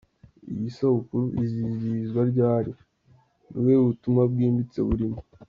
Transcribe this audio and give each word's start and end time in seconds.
Iyi 0.53 0.69
sabukuru 0.77 1.25
izizihizwa 1.43 2.21
ryari? 2.31 2.71
Ni 3.49 3.55
ubuhe 3.57 3.77
butumwa 3.85 4.21
bwimbitse 4.31 4.79
burimo?. 4.87 5.19